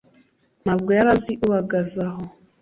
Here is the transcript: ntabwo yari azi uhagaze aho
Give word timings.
ntabwo 0.63 0.89
yari 0.97 1.09
azi 1.15 1.33
uhagaze 1.47 1.99
aho 2.07 2.23